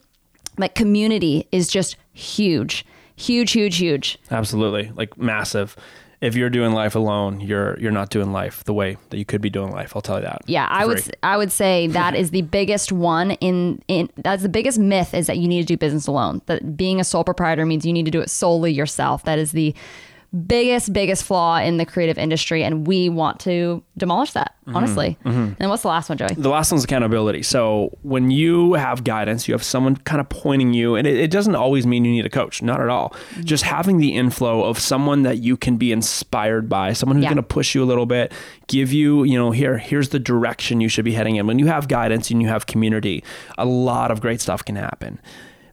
like 0.58 0.74
community 0.74 1.48
is 1.52 1.68
just 1.68 1.96
huge. 2.12 2.84
Huge, 3.22 3.52
huge, 3.52 3.76
huge. 3.76 4.18
Absolutely, 4.30 4.90
like 4.96 5.16
massive. 5.16 5.76
If 6.20 6.36
you're 6.36 6.50
doing 6.50 6.72
life 6.72 6.94
alone, 6.94 7.40
you're 7.40 7.78
you're 7.80 7.92
not 7.92 8.10
doing 8.10 8.32
life 8.32 8.62
the 8.64 8.72
way 8.72 8.96
that 9.10 9.18
you 9.18 9.24
could 9.24 9.40
be 9.40 9.50
doing 9.50 9.72
life. 9.72 9.94
I'll 9.94 10.02
tell 10.02 10.18
you 10.18 10.24
that. 10.24 10.42
Yeah, 10.46 10.66
I 10.70 10.86
would. 10.86 11.16
I 11.22 11.36
would 11.36 11.50
say 11.50 11.88
that 11.88 12.14
is 12.14 12.30
the 12.30 12.42
biggest 12.42 12.92
one 12.92 13.32
in 13.32 13.82
in 13.88 14.08
that's 14.16 14.42
the 14.42 14.48
biggest 14.48 14.78
myth 14.78 15.14
is 15.14 15.26
that 15.26 15.38
you 15.38 15.48
need 15.48 15.60
to 15.60 15.66
do 15.66 15.76
business 15.76 16.06
alone. 16.06 16.40
That 16.46 16.76
being 16.76 17.00
a 17.00 17.04
sole 17.04 17.24
proprietor 17.24 17.66
means 17.66 17.84
you 17.84 17.92
need 17.92 18.04
to 18.04 18.10
do 18.12 18.20
it 18.20 18.30
solely 18.30 18.72
yourself. 18.72 19.24
That 19.24 19.38
is 19.38 19.52
the 19.52 19.74
biggest 20.46 20.92
biggest 20.92 21.24
flaw 21.24 21.58
in 21.58 21.76
the 21.76 21.84
creative 21.84 22.16
industry 22.16 22.64
and 22.64 22.86
we 22.86 23.08
want 23.10 23.38
to 23.40 23.82
demolish 23.98 24.32
that, 24.32 24.54
Mm-hmm. 24.66 24.76
honestly. 24.76 25.18
And 25.24 25.56
what's 25.70 25.82
the 25.82 25.88
last 25.88 26.08
one, 26.08 26.16
Joey? 26.18 26.34
The 26.36 26.48
last 26.48 26.70
one's 26.70 26.84
accountability. 26.84 27.42
So 27.42 27.98
when 28.02 28.30
you 28.30 28.74
have 28.74 29.02
guidance, 29.02 29.48
you 29.48 29.54
have 29.54 29.62
someone 29.64 29.96
kind 29.96 30.20
of 30.20 30.28
pointing 30.28 30.72
you, 30.72 30.94
and 30.94 31.04
it, 31.06 31.16
it 31.16 31.30
doesn't 31.32 31.56
always 31.56 31.84
mean 31.84 32.04
you 32.04 32.12
need 32.12 32.24
a 32.24 32.30
coach, 32.30 32.62
not 32.62 32.80
at 32.80 32.88
all. 32.88 33.10
Mm-hmm. 33.10 33.42
Just 33.42 33.64
having 33.64 33.98
the 33.98 34.14
inflow 34.14 34.62
of 34.64 34.78
someone 34.78 35.22
that 35.22 35.38
you 35.38 35.56
can 35.56 35.76
be 35.78 35.90
inspired 35.90 36.68
by, 36.68 36.92
someone 36.92 37.16
who's 37.16 37.24
Yeah. 37.24 37.30
going 37.30 37.36
to 37.38 37.42
push 37.42 37.74
you 37.74 37.82
a 37.82 37.86
little 37.86 38.06
bit, 38.06 38.32
give 38.68 38.92
you, 38.92 39.24
you 39.24 39.36
know, 39.36 39.50
here, 39.50 39.78
here's 39.78 40.10
the 40.10 40.20
direction 40.20 40.80
you 40.80 40.88
should 40.88 41.04
be 41.04 41.12
heading 41.12 41.34
in. 41.36 41.46
When 41.48 41.58
you 41.58 41.66
have 41.66 41.88
guidance 41.88 42.30
and 42.30 42.40
you 42.40 42.46
have 42.48 42.66
community, 42.66 43.24
a 43.58 43.64
lot 43.66 44.12
of 44.12 44.20
great 44.20 44.40
stuff 44.40 44.64
can 44.64 44.76
happen. 44.76 45.20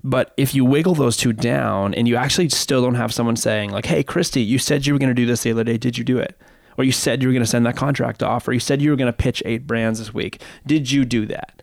But 0.04 0.34
if 0.38 0.56
you 0.56 0.64
wiggle 0.64 0.96
those 0.96 1.18
two 1.18 1.34
down 1.34 1.94
and 1.94 2.08
you 2.08 2.16
actually 2.16 2.50
still 2.50 2.82
don't 2.82 2.96
have 2.96 3.14
someone 3.14 3.36
saying, 3.36 3.72
like, 3.72 3.86
hey, 3.86 4.04
Christy, 4.04 4.42
you 4.42 4.58
said 4.58 4.86
you 4.86 4.94
were 4.94 5.00
going 5.00 5.10
to 5.10 5.14
do 5.14 5.26
this 5.26 5.44
the 5.44 5.52
other 5.52 5.64
day. 5.64 5.78
Did 5.78 5.98
you 5.98 6.04
do 6.04 6.18
it? 6.18 6.40
Or 6.78 6.84
you 6.86 6.94
said 6.94 7.22
you 7.22 7.28
were 7.28 7.34
going 7.34 7.44
to 7.44 7.50
send 7.50 7.66
that 7.66 7.76
contract 7.76 8.24
off, 8.24 8.48
or 8.48 8.54
you 8.54 8.60
said 8.60 8.82
you 8.82 8.90
were 8.90 8.96
going 8.96 9.12
to 9.12 9.18
pitch 9.18 9.44
eight 9.46 9.68
brands 9.68 10.00
this 10.00 10.14
week. 10.14 10.42
Did 10.66 10.90
you 10.90 11.04
do 11.04 11.26
that? 11.26 11.62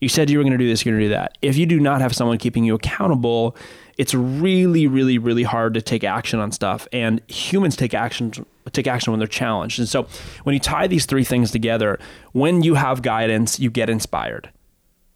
You 0.00 0.08
said 0.08 0.28
you 0.28 0.38
were 0.38 0.44
going 0.44 0.52
to 0.52 0.58
do 0.58 0.68
this, 0.68 0.84
you're 0.84 0.94
going 0.94 1.00
to 1.00 1.08
do 1.08 1.14
that. 1.14 1.38
If 1.42 1.56
you 1.56 1.66
do 1.66 1.78
not 1.80 2.00
have 2.00 2.14
someone 2.14 2.38
keeping 2.38 2.64
you 2.64 2.74
accountable, 2.74 3.56
it's 3.98 4.14
really, 4.14 4.86
really, 4.86 5.18
really 5.18 5.42
hard 5.42 5.74
to 5.74 5.82
take 5.82 6.04
action 6.04 6.40
on 6.40 6.52
stuff. 6.52 6.88
And 6.92 7.20
humans 7.28 7.76
take 7.76 7.94
action 7.94 8.46
take 8.72 8.86
action 8.86 9.12
when 9.12 9.18
they're 9.18 9.26
challenged. 9.26 9.78
And 9.78 9.88
so 9.88 10.06
when 10.44 10.54
you 10.54 10.60
tie 10.60 10.86
these 10.86 11.06
three 11.06 11.24
things 11.24 11.50
together, 11.50 11.98
when 12.32 12.62
you 12.62 12.74
have 12.74 13.02
guidance, 13.02 13.58
you 13.58 13.70
get 13.70 13.90
inspired. 13.90 14.50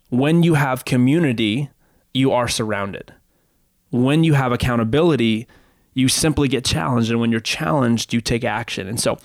When 0.09 0.42
you 0.42 0.54
have 0.54 0.85
community, 0.85 1.71
you 2.14 2.33
are 2.33 2.49
surrounded. 2.49 3.12
When 3.90 4.25
you 4.25 4.35
have 4.35 4.52
accountability, 4.52 5.47
you 5.92 6.09
simply 6.09 6.49
get 6.49 6.64
challenged. 6.64 7.11
And 7.11 7.21
when 7.21 7.30
you're 7.30 7.40
challenged, 7.40 8.14
you 8.14 8.21
take 8.21 8.44
action. 8.44 8.88
And 8.88 8.99
so 8.99 9.18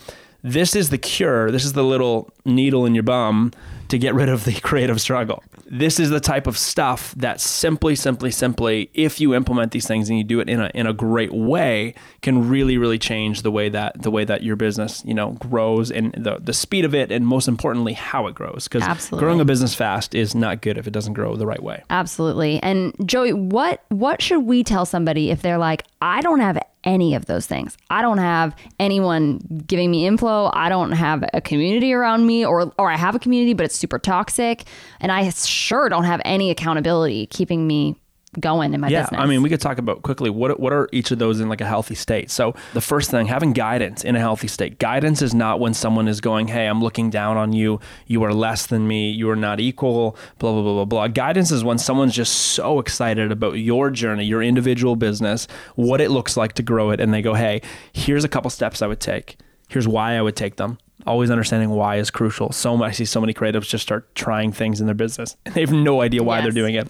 this 0.44 0.76
is 0.76 0.90
the 0.90 0.98
cure. 0.98 1.52
This 1.52 1.64
is 1.64 1.74
the 1.74 1.84
little 1.84 2.32
needle 2.56 2.86
in 2.86 2.94
your 2.96 3.04
bum 3.04 3.52
to 3.90 3.98
get 3.98 4.14
rid 4.14 4.30
of 4.30 4.46
the 4.46 4.54
creative 4.62 5.02
struggle. 5.02 5.44
This 5.66 6.00
is 6.00 6.10
the 6.10 6.20
type 6.20 6.48
of 6.48 6.58
stuff 6.58 7.14
that 7.18 7.40
simply, 7.42 7.96
simply, 7.96 8.32
simply, 8.32 8.90
if 8.94 9.20
you 9.20 9.36
implement 9.36 9.72
these 9.72 9.88
things 9.88 10.10
and 10.10 10.18
you 10.18 10.24
do 10.24 10.40
it 10.40 10.50
in 10.50 10.60
a 10.60 10.72
in 10.74 10.88
a 10.88 10.94
great 10.94 11.32
way, 11.32 11.94
can 12.22 12.50
really, 12.50 12.78
really 12.78 12.98
change 12.98 13.44
the 13.44 13.52
way 13.52 13.70
that 13.70 14.02
the 14.02 14.10
way 14.10 14.26
that 14.26 14.42
your 14.42 14.56
business, 14.56 15.04
you 15.06 15.14
know, 15.14 15.32
grows 15.34 15.92
and 15.92 16.14
the 16.14 16.38
the 16.40 16.54
speed 16.54 16.86
of 16.86 16.96
it 16.96 17.12
and 17.12 17.28
most 17.28 17.48
importantly 17.48 17.94
how 17.94 18.26
it 18.28 18.34
grows. 18.34 18.68
Because 18.68 18.84
Absolutely. 18.84 19.26
growing 19.26 19.40
a 19.42 19.46
business 19.46 19.76
fast 19.76 20.16
is 20.16 20.34
not 20.34 20.62
good 20.62 20.78
if 20.78 20.88
it 20.88 20.92
doesn't 20.92 21.14
grow 21.14 21.36
the 21.36 21.46
right 21.46 21.62
way. 21.62 21.84
Absolutely. 21.90 22.62
And 22.64 22.94
Joey, 23.06 23.34
what 23.34 23.84
what 23.90 24.22
should 24.22 24.42
we 24.42 24.64
tell 24.64 24.86
somebody 24.86 25.30
if 25.30 25.42
they're 25.42 25.60
like, 25.60 25.84
I 26.02 26.22
don't 26.22 26.40
have 26.40 26.58
any 26.84 27.14
of 27.16 27.26
those 27.26 27.46
things. 27.46 27.78
I 27.90 28.02
don't 28.02 28.20
have 28.20 28.56
anyone 28.80 29.64
giving 29.68 29.92
me 29.92 30.06
inflow. 30.06 30.50
I 30.54 30.70
don't 30.70 30.94
have 30.94 31.24
a 31.34 31.42
community 31.42 31.94
around 31.94 32.26
me 32.26 32.39
or 32.46 32.72
or 32.78 32.92
I 32.92 32.98
have 32.98 33.16
a 33.16 33.20
community 33.20 33.54
but 33.54 33.66
it's 33.66 33.76
super 33.76 34.00
toxic 34.00 34.66
and 35.00 35.12
I 35.12 35.30
sure 35.30 35.90
don't 35.90 36.06
have 36.06 36.22
any 36.26 36.52
accountability 36.52 37.28
keeping 37.28 37.68
me 37.68 37.96
going 38.40 38.74
in 38.74 38.82
my 38.82 38.90
yeah, 38.90 39.04
business. 39.04 39.22
I 39.22 39.26
mean, 39.26 39.42
we 39.42 39.50
could 39.50 39.62
talk 39.62 39.78
about 39.78 40.04
quickly 40.04 40.30
what 40.30 40.60
what 40.60 40.72
are 40.72 40.88
each 40.92 41.12
of 41.12 41.20
those 41.20 41.40
in 41.40 41.50
like 41.50 41.62
a 41.62 41.66
healthy 41.66 41.96
state. 41.96 42.30
So 42.30 42.54
the 42.74 42.82
first 42.82 43.10
thing, 43.10 43.28
having 43.28 43.54
guidance 43.54 44.04
in 44.04 44.16
a 44.16 44.20
healthy 44.20 44.48
state. 44.48 44.80
Guidance 44.80 45.22
is 45.22 45.34
not 45.34 45.60
when 45.60 45.74
someone 45.74 46.08
is 46.08 46.22
going, 46.22 46.48
"Hey, 46.48 46.68
I'm 46.68 46.82
looking 46.82 47.10
down 47.10 47.38
on 47.38 47.54
you. 47.54 47.80
You 48.06 48.24
are 48.24 48.34
less 48.34 48.68
than 48.68 48.88
me. 48.88 49.10
You 49.10 49.30
are 49.30 49.36
not 49.36 49.60
equal." 49.60 50.16
Blah 50.38 50.52
blah 50.52 50.62
blah 50.62 50.74
blah 50.74 50.86
blah. 50.86 51.08
Guidance 51.08 51.52
is 51.52 51.64
when 51.64 51.78
someone's 51.78 52.16
just 52.16 52.34
so 52.34 52.80
excited 52.80 53.32
about 53.32 53.54
your 53.54 53.90
journey, 53.90 54.26
your 54.26 54.44
individual 54.44 54.96
business, 54.96 55.48
what 55.76 56.02
it 56.02 56.12
looks 56.12 56.38
like 56.38 56.54
to 56.54 56.64
grow 56.64 56.92
it, 56.92 57.00
and 57.00 57.14
they 57.14 57.22
go, 57.22 57.34
"Hey, 57.34 57.62
here's 57.94 58.24
a 58.24 58.30
couple 58.30 58.50
steps 58.50 58.82
I 58.82 58.88
would 58.88 59.00
take. 59.00 59.38
Here's 59.70 59.88
why 59.88 60.16
I 60.16 60.22
would 60.22 60.36
take 60.36 60.58
them." 60.58 60.78
Always 61.08 61.32
understanding 61.32 61.70
why 61.70 61.96
is 61.96 62.12
crucial. 62.12 62.52
So 62.52 62.76
much, 62.78 62.90
I 62.90 62.92
see 62.92 63.06
so 63.06 63.22
many 63.22 63.34
creatives 63.34 63.68
just 63.70 63.84
start 63.84 64.14
trying 64.16 64.52
things 64.52 64.80
in 64.82 64.86
their 64.86 64.96
business, 64.96 65.36
and 65.46 65.54
they 65.56 65.62
have 65.62 65.72
no 65.72 66.02
idea 66.02 66.24
why 66.24 66.38
Yes. 66.38 66.44
they're 66.44 66.52
doing 66.52 66.76
it. 66.76 66.88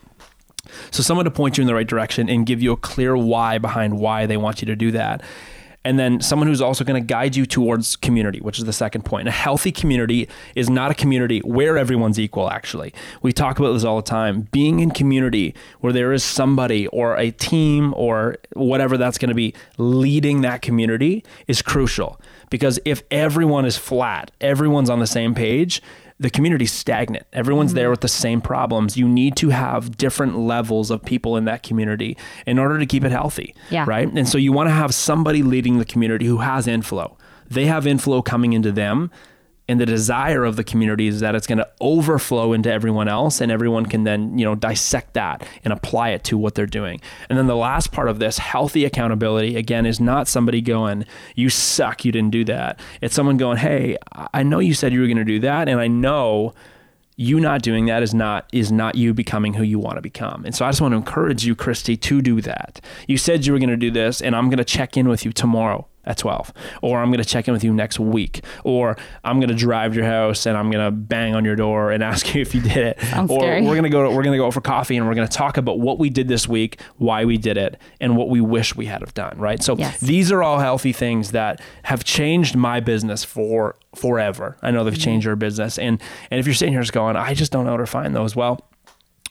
So 0.91 1.01
someone 1.03 1.25
to 1.25 1.31
point 1.31 1.57
you 1.57 1.61
in 1.61 1.67
the 1.67 1.73
right 1.75 1.87
direction 1.87 2.29
and 2.29 2.45
give 2.45 2.61
you 2.61 2.71
a 2.71 2.77
clear 2.77 3.15
why 3.17 3.57
behind 3.57 3.99
why 3.99 4.25
they 4.25 4.37
want 4.37 4.61
you 4.61 4.65
to 4.67 4.75
do 4.75 4.91
that. 4.91 5.21
And 5.85 5.97
then 5.97 6.19
someone 6.19 6.47
who's 6.49 6.61
also 6.61 6.83
going 6.83 7.01
to 7.01 7.05
guide 7.07 7.37
you 7.37 7.45
towards 7.45 7.95
community, 7.95 8.39
which 8.39 8.59
is 8.59 8.65
the 8.65 8.73
second 8.73 9.05
point. 9.05 9.29
A 9.29 9.31
healthy 9.31 9.71
community 9.71 10.27
is 10.53 10.69
not 10.69 10.91
a 10.91 10.93
community 10.93 11.39
where 11.39 11.77
everyone's 11.77 12.19
equal, 12.19 12.51
actually. 12.51 12.93
We 13.21 13.31
talk 13.31 13.59
about 13.59 13.71
this 13.71 13.85
all 13.85 13.95
the 13.95 14.01
time. 14.01 14.41
Being 14.51 14.81
in 14.81 14.91
community 14.91 15.55
where 15.79 15.93
there 15.93 16.11
is 16.11 16.21
somebody 16.23 16.85
or 16.87 17.15
a 17.15 17.31
team 17.31 17.93
or 17.95 18.35
whatever 18.53 18.97
that's 18.97 19.17
going 19.17 19.29
to 19.29 19.35
be 19.35 19.53
leading 19.77 20.41
that 20.41 20.61
community 20.61 21.23
is 21.47 21.61
crucial. 21.61 22.19
Because 22.49 22.79
if 22.85 23.03
everyone 23.11 23.65
is 23.65 23.77
flat, 23.77 24.31
everyone's 24.41 24.89
on 24.89 24.99
the 24.99 25.07
same 25.07 25.35
page, 25.35 25.81
the 26.19 26.29
community's 26.29 26.73
stagnant. 26.73 27.25
Everyone's 27.31 27.73
there 27.73 27.87
mm. 27.87 27.91
with 27.91 28.01
the 28.01 28.09
same 28.09 28.41
problems. 28.41 28.97
You 28.97 29.07
need 29.07 29.35
to 29.37 29.49
have 29.49 29.97
different 29.97 30.37
levels 30.37 30.91
of 30.91 31.03
people 31.03 31.37
in 31.37 31.45
that 31.45 31.63
community 31.63 32.17
in 32.45 32.59
order 32.59 32.77
to 32.77 32.85
keep 32.85 33.05
it 33.05 33.11
healthy. 33.11 33.55
Yeah. 33.69 33.85
Right. 33.87 34.07
And 34.07 34.27
so 34.27 34.37
you 34.37 34.51
want 34.51 34.67
to 34.67 34.73
have 34.73 34.93
somebody 34.93 35.43
leading 35.43 35.77
the 35.77 35.85
community 35.85 36.25
who 36.25 36.37
has 36.37 36.67
inflow. 36.67 37.17
They 37.49 37.65
have 37.65 37.87
inflow 37.87 38.21
coming 38.21 38.53
into 38.53 38.71
them. 38.71 39.11
And 39.69 39.79
the 39.79 39.85
desire 39.85 40.43
of 40.43 40.55
the 40.55 40.63
community 40.63 41.07
is 41.07 41.19
that 41.19 41.35
it's 41.35 41.45
going 41.45 41.59
to 41.59 41.69
overflow 41.79 42.53
into 42.53 42.71
everyone 42.71 43.07
else, 43.07 43.39
and 43.39 43.51
everyone 43.51 43.85
can 43.85 44.03
then, 44.03 44.37
you 44.37 44.43
know, 44.43 44.55
dissect 44.55 45.13
that 45.13 45.47
and 45.63 45.71
apply 45.71 46.09
it 46.09 46.23
to 46.25 46.37
what 46.39 46.55
they're 46.55 46.65
doing. 46.65 46.99
And 47.29 47.37
then 47.37 47.45
the 47.45 47.55
last 47.55 47.91
part 47.91 48.09
of 48.09 48.17
this, 48.17 48.39
healthy 48.39 48.83
accountability, 48.83 49.55
again, 49.55 49.85
is 49.85 49.99
not 49.99 50.27
somebody 50.27 50.59
going, 50.59 51.05
"You 51.35 51.49
suck, 51.49 52.03
you 52.03 52.11
didn't 52.11 52.31
do 52.31 52.43
that." 52.45 52.79
It's 52.99 53.13
someone 53.13 53.37
going, 53.37 53.57
"Hey, 53.57 53.95
I 54.33 54.41
know 54.41 54.57
you 54.57 54.73
said 54.73 54.91
you 54.91 55.01
were 55.01 55.05
going 55.05 55.17
to 55.17 55.23
do 55.23 55.39
that, 55.41 55.69
and 55.69 55.79
I 55.79 55.87
know." 55.87 56.53
you 57.21 57.37
not 57.37 57.61
doing 57.61 57.85
that 57.85 58.01
is 58.01 58.13
not 58.13 58.47
is 58.53 58.71
not 58.71 58.95
you 58.95 59.13
becoming 59.13 59.53
who 59.53 59.61
you 59.61 59.77
want 59.77 59.97
to 59.97 60.01
become. 60.01 60.45
And 60.45 60.55
so 60.55 60.63
I 60.63 60.69
just 60.69 60.79
want 60.79 60.93
to 60.93 60.95
encourage 60.95 61.45
you, 61.45 61.53
Christy, 61.53 61.97
to 61.97 62.21
do 62.21 62.39
that. 62.39 62.79
You 63.09 63.17
said 63.17 63.45
you 63.45 63.51
were 63.51 63.59
going 63.59 63.69
to 63.69 63.75
do 63.75 63.91
this, 63.91 64.21
and 64.21 64.33
I'm 64.33 64.45
going 64.45 64.57
to 64.57 64.63
check 64.63 64.95
in 64.95 65.09
with 65.09 65.25
you 65.25 65.33
tomorrow 65.33 65.88
at 66.05 66.17
12 66.17 66.53
or 66.81 66.99
i'm 66.99 67.09
going 67.09 67.21
to 67.21 67.29
check 67.29 67.47
in 67.47 67.53
with 67.53 67.63
you 67.63 67.73
next 67.73 67.99
week 67.99 68.43
or 68.63 68.95
i'm 69.23 69.39
going 69.39 69.49
to 69.49 69.55
drive 69.55 69.91
to 69.91 69.97
your 69.99 70.05
house 70.07 70.45
and 70.45 70.57
i'm 70.57 70.71
going 70.71 70.83
to 70.83 70.89
bang 70.91 71.35
on 71.35 71.43
your 71.45 71.55
door 71.55 71.91
and 71.91 72.01
ask 72.11 72.33
you 72.33 72.41
if 72.41 72.55
you 72.55 72.61
did 72.61 72.77
it 72.77 72.99
Sounds 73.01 73.29
or 73.29 73.39
scary. 73.41 73.61
we're 73.61 73.71
going 73.75 73.83
to 73.83 73.89
go 73.89 74.03
we're 74.09 74.23
going 74.23 74.31
to 74.33 74.37
go 74.37 74.47
out 74.47 74.53
for 74.53 74.61
coffee 74.61 74.97
and 74.97 75.07
we're 75.07 75.13
going 75.15 75.27
to 75.27 75.37
talk 75.37 75.57
about 75.57 75.79
what 75.79 75.99
we 75.99 76.09
did 76.09 76.27
this 76.27 76.47
week 76.47 76.81
why 76.97 77.25
we 77.25 77.37
did 77.37 77.57
it 77.57 77.77
and 77.99 78.15
what 78.17 78.29
we 78.29 78.41
wish 78.41 78.75
we 78.75 78.85
had 78.85 79.01
have 79.01 79.13
done 79.13 79.37
right 79.37 79.61
so 79.61 79.75
Yes. 79.77 79.99
these 79.99 80.31
are 80.31 80.41
all 80.41 80.59
healthy 80.59 80.93
things 80.93 81.31
that 81.31 81.61
have 81.83 82.03
changed 82.03 82.55
my 82.55 82.79
business 82.79 83.23
for 83.23 83.75
forever 83.95 84.57
i 84.61 84.71
know 84.71 84.83
they've 84.83 84.93
Mm-hmm. 84.93 85.01
changed 85.03 85.25
your 85.25 85.35
business 85.35 85.77
and 85.77 86.01
and 86.31 86.39
if 86.39 86.45
you're 86.45 86.53
sitting 86.55 86.73
here 86.73 86.81
just 86.81 86.93
going 86.93 87.15
i 87.15 87.33
just 87.33 87.51
don't 87.51 87.65
know 87.65 87.71
how 87.71 87.77
to 87.77 87.85
find 87.85 88.15
those 88.15 88.35
well 88.35 88.68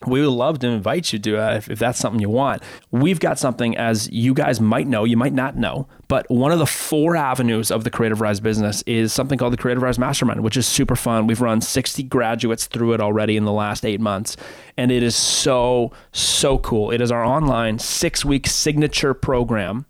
we 0.07 0.21
would 0.21 0.31
love 0.31 0.59
to 0.61 0.69
invite 0.69 1.13
you 1.13 1.19
to 1.19 1.37
uh, 1.39 1.55
if, 1.57 1.71
if 1.71 1.79
that's 1.79 1.99
something 1.99 2.21
you 2.21 2.31
want. 2.31 2.63
We've 2.91 3.19
got 3.19 3.39
something, 3.39 3.77
as 3.77 4.09
you 4.11 4.35
guys 4.35 4.61
might 4.61 4.87
know, 4.87 5.05
you 5.05 5.17
might 5.17 5.33
not 5.33 5.57
know, 5.57 5.89
but 6.07 6.29
one 6.31 6.53
of 6.53 6.59
the 6.59 6.67
four 6.67 7.17
avenues 7.17 7.71
of 7.71 7.85
the 7.85 7.91
Creative 7.91 8.21
Rise 8.21 8.41
business 8.41 8.83
is 8.83 9.13
something 9.13 9.39
called 9.39 9.53
the 9.53 9.59
Creative 9.59 9.83
Rise 9.83 9.99
Mastermind, 9.99 10.43
which 10.43 10.57
is 10.57 10.67
super 10.67 10.97
fun. 10.97 11.27
We've 11.27 11.41
run 11.41 11.61
60 11.61 12.05
graduates 12.05 12.67
through 12.67 12.93
it 12.95 13.01
already 13.01 13.37
in 13.37 13.45
the 13.45 13.53
last 13.53 13.85
eight 13.85 14.01
months, 14.01 14.37
and 14.77 14.91
it 14.91 15.03
is 15.03 15.17
so, 15.17 15.93
so 16.13 16.59
cool. 16.59 16.91
It 16.91 17.01
is 17.01 17.11
our 17.11 17.25
online 17.25 17.79
six 17.79 18.25
week 18.25 18.47
signature 18.47 19.15
program 19.15 19.87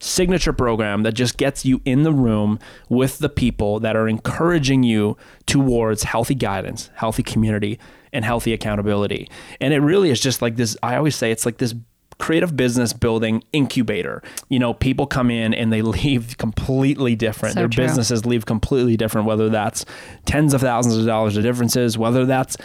signature 0.00 0.52
program 0.52 1.02
that 1.02 1.12
just 1.12 1.36
gets 1.36 1.64
you 1.64 1.80
in 1.84 2.02
the 2.02 2.12
room 2.12 2.58
with 2.88 3.18
the 3.18 3.28
people 3.28 3.78
that 3.80 3.94
are 3.94 4.08
encouraging 4.08 4.82
you 4.82 5.16
towards 5.46 6.04
healthy 6.04 6.34
guidance, 6.34 6.90
healthy 6.94 7.22
community, 7.22 7.78
and 8.12 8.24
healthy 8.24 8.52
accountability. 8.52 9.30
And 9.60 9.72
it 9.72 9.80
really 9.80 10.10
is 10.10 10.20
just 10.20 10.42
like 10.42 10.56
this 10.56 10.76
I 10.82 10.96
always 10.96 11.14
say 11.14 11.30
it's 11.30 11.46
like 11.46 11.58
this 11.58 11.74
creative 12.18 12.56
business 12.56 12.92
building 12.92 13.42
incubator. 13.52 14.22
You 14.48 14.58
know, 14.58 14.74
people 14.74 15.06
come 15.06 15.30
in 15.30 15.52
and 15.54 15.72
they 15.72 15.82
leave 16.02 16.36
completely 16.38 17.16
different. 17.16 17.54
So 17.54 17.60
Their 17.60 17.68
true. 17.68 17.84
businesses 17.84 18.24
leave 18.24 18.46
completely 18.46 18.96
different 18.96 19.26
whether 19.26 19.48
that's 19.48 19.84
tens 20.26 20.54
of 20.54 20.60
thousands 20.60 20.96
of 20.96 21.06
dollars 21.06 21.36
of 21.36 21.42
differences, 21.42 21.98
whether 21.98 22.24
that's 22.24 22.56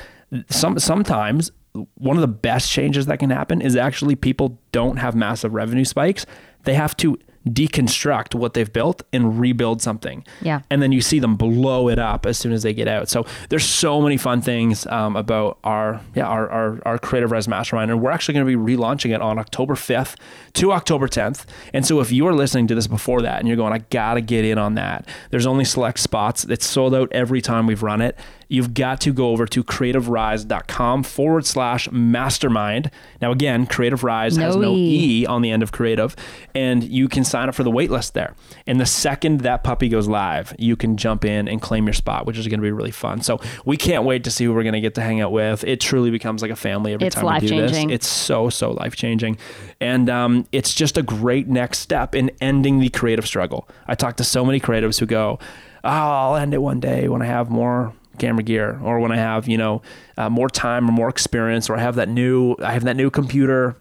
some 0.49 0.79
sometimes 0.79 1.51
one 1.95 2.15
of 2.15 2.21
the 2.21 2.27
best 2.27 2.71
changes 2.71 3.05
that 3.07 3.19
can 3.19 3.29
happen 3.29 3.61
is 3.61 3.75
actually 3.75 4.15
people 4.15 4.59
don't 4.71 4.97
have 4.97 5.15
massive 5.15 5.53
revenue 5.53 5.85
spikes. 5.85 6.25
They 6.65 6.73
have 6.73 6.95
to 6.97 7.17
deconstruct 7.47 8.33
what 8.33 8.55
they've 8.55 8.71
built 8.71 9.03
and 9.13 9.39
rebuild 9.39 9.81
something. 9.81 10.25
Yeah. 10.41 10.61
And 10.69 10.81
then 10.81 10.91
you 10.91 11.01
see 11.01 11.19
them 11.19 11.35
blow 11.35 11.89
it 11.89 11.99
up 11.99 12.25
as 12.25 12.37
soon 12.37 12.51
as 12.51 12.63
they 12.63 12.73
get 12.73 12.87
out. 12.87 13.07
So 13.07 13.25
there's 13.49 13.65
so 13.65 14.01
many 14.01 14.17
fun 14.17 14.41
things 14.41 14.87
um, 14.87 15.15
about 15.15 15.59
our 15.63 16.01
yeah 16.15 16.25
our, 16.25 16.49
our 16.49 16.79
our 16.85 16.97
creative 16.97 17.31
rise 17.31 17.47
mastermind, 17.47 17.91
and 17.91 18.01
we're 18.01 18.11
actually 18.11 18.33
going 18.33 18.47
to 18.47 18.57
be 18.57 18.75
relaunching 18.75 19.13
it 19.13 19.21
on 19.21 19.37
October 19.37 19.75
5th 19.75 20.15
to 20.53 20.71
October 20.71 21.07
10th. 21.07 21.45
And 21.73 21.85
so 21.85 21.99
if 21.99 22.11
you 22.11 22.25
are 22.27 22.33
listening 22.33 22.67
to 22.67 22.75
this 22.75 22.87
before 22.87 23.21
that 23.21 23.39
and 23.39 23.47
you're 23.47 23.57
going, 23.57 23.73
I 23.73 23.79
gotta 23.89 24.21
get 24.21 24.45
in 24.45 24.57
on 24.57 24.75
that. 24.75 25.07
There's 25.29 25.45
only 25.45 25.65
select 25.65 25.99
spots. 25.99 26.45
It's 26.45 26.65
sold 26.65 26.95
out 26.95 27.11
every 27.11 27.41
time 27.41 27.67
we've 27.67 27.83
run 27.83 28.01
it. 28.01 28.17
You've 28.47 28.73
got 28.73 29.01
to 29.01 29.13
go 29.13 29.29
over 29.29 29.45
to 29.47 29.63
creativerise.com 29.63 31.03
forward 31.03 31.45
slash 31.45 31.91
mastermind. 31.91 32.91
Now 33.21 33.31
again, 33.31 33.65
Creative 33.65 34.03
Rise 34.03 34.35
has 34.37 34.55
No 34.55 34.61
no 34.61 34.75
E. 34.75 35.21
E 35.21 35.25
on 35.25 35.41
the 35.41 35.51
end 35.51 35.63
of 35.63 35.71
creative, 35.71 36.15
and 36.53 36.83
you 36.83 37.07
can 37.07 37.23
sign 37.23 37.49
up 37.49 37.55
for 37.55 37.63
the 37.63 37.71
waitlist 37.71 38.13
there. 38.13 38.35
And 38.67 38.79
the 38.79 38.85
second 38.85 39.41
that 39.41 39.63
puppy 39.63 39.89
goes 39.89 40.07
live, 40.07 40.53
you 40.57 40.75
can 40.75 40.97
jump 40.97 41.25
in 41.25 41.47
and 41.47 41.61
claim 41.61 41.85
your 41.85 41.93
spot, 41.93 42.25
which 42.25 42.37
is 42.37 42.47
going 42.47 42.59
to 42.59 42.63
be 42.63 42.71
really 42.71 42.91
fun. 42.91 43.21
So 43.21 43.39
we 43.65 43.77
can't 43.77 44.03
wait 44.03 44.23
to 44.25 44.31
see 44.31 44.45
who 44.45 44.53
we're 44.53 44.63
going 44.63 44.73
to 44.73 44.81
get 44.81 44.95
to 44.95 45.01
hang 45.01 45.21
out 45.21 45.31
with. 45.31 45.63
It 45.63 45.79
truly 45.79 46.11
becomes 46.11 46.41
like 46.41 46.51
a 46.51 46.55
family 46.55 46.93
every 46.93 47.07
It's 47.07 47.15
time 47.15 47.41
we 47.41 47.47
do 47.47 47.61
this. 47.61 47.85
It's 47.89 48.07
so 48.07 48.49
so 48.49 48.71
life 48.71 48.95
changing, 48.95 49.37
and 49.81 50.09
um, 50.09 50.47
it's 50.51 50.73
just 50.73 50.97
a 50.97 51.03
great 51.03 51.47
next 51.47 51.79
step 51.79 52.15
in 52.15 52.31
ending 52.41 52.79
the 52.79 52.89
creative 52.89 53.25
struggle. 53.25 53.67
I 53.87 53.95
talk 53.95 54.17
to 54.17 54.23
so 54.23 54.45
many 54.45 54.59
creatives 54.59 54.99
who 54.99 55.05
go, 55.05 55.39
"Oh, 55.83 55.89
I'll 55.89 56.35
end 56.35 56.53
it 56.53 56.61
one 56.61 56.79
day 56.79 57.07
when 57.07 57.21
I 57.21 57.25
have 57.25 57.49
more." 57.49 57.93
Camera 58.15 58.43
gear 58.43 58.79
or 58.83 58.99
when 58.99 59.11
i 59.11 59.17
have 59.17 59.47
you 59.47 59.57
know 59.57 59.81
uh, 60.17 60.29
more 60.29 60.49
time 60.49 60.89
or 60.89 60.91
more 60.91 61.09
experience 61.09 61.69
or 61.69 61.75
i 61.75 61.79
have 61.79 61.95
that 61.95 62.09
new 62.09 62.55
i 62.59 62.73
have 62.73 62.83
that 62.83 62.95
new 62.95 63.09
computer 63.09 63.75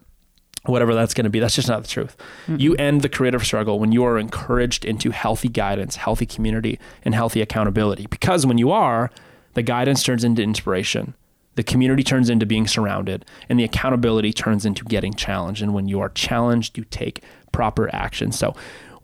whatever 0.67 0.95
that's 0.95 1.14
going 1.14 1.25
to 1.25 1.31
be. 1.31 1.41
That's 1.41 1.55
just 1.55 1.69
not 1.69 1.83
the 1.83 1.88
truth. 1.88 2.17
You 2.49 2.75
end 2.76 3.03
the 3.03 3.09
creative 3.09 3.45
struggle 3.45 3.79
when 3.79 3.93
you 3.93 4.05
are 4.05 4.19
encouraged 4.19 4.85
into 4.85 5.11
healthy 5.11 5.49
guidance, 5.49 5.97
healthy 5.97 6.26
community, 6.26 6.79
and 7.05 7.14
healthy 7.14 7.43
accountability. 7.43 8.07
Because 8.07 8.47
when 8.47 8.59
you 8.59 8.71
are, 8.71 9.11
the 9.55 9.62
guidance 9.62 10.03
turns 10.03 10.25
into 10.25 10.43
inspiration. 10.43 11.14
The 11.57 11.62
community 11.62 12.03
turns 12.03 12.31
into 12.31 12.47
being 12.47 12.67
surrounded, 12.67 13.25
and 13.49 13.61
the 13.61 13.64
accountability 13.64 14.33
turns 14.33 14.67
into 14.67 14.85
getting 14.85 15.14
challenged. 15.14 15.62
And 15.62 15.73
when 15.73 15.87
you 15.87 16.00
are 16.00 16.09
challenged, 16.09 16.76
you 16.76 16.85
take 16.85 17.23
proper 17.53 17.95
action. 17.95 18.33
So 18.33 18.55